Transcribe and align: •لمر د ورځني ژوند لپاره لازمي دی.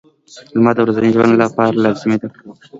•لمر 0.55 0.73
د 0.75 0.79
ورځني 0.81 1.09
ژوند 1.15 1.33
لپاره 1.43 1.81
لازمي 1.83 2.17
دی. 2.21 2.27